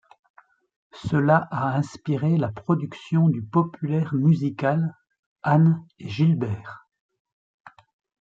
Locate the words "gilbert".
6.09-6.87